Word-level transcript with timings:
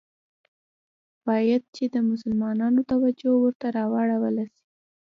باید 1.27 1.63
چي 1.75 1.83
د 1.95 1.95
مسلمانانو 2.09 2.81
توجه 2.91 3.31
ورته 3.43 3.65
راوړوله 3.77 4.45
سي. 4.55 4.63